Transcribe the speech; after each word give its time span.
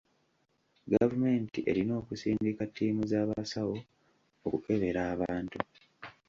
Gavumenti 0.93 1.59
erina 1.71 1.93
okusindika 2.01 2.63
ttiimu 2.69 3.03
z'abasawo 3.11 3.77
okukebera 4.45 5.01
abantu. 5.13 5.57